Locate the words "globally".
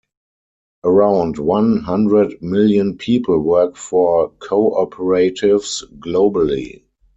5.99-6.85